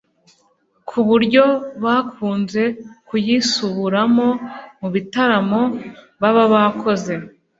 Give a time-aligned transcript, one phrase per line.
[0.87, 1.43] kuburyo
[1.83, 2.63] bakunze
[3.07, 4.27] kuyisuburamo
[4.79, 5.61] mu bitaramo
[6.21, 7.13] baba bakoze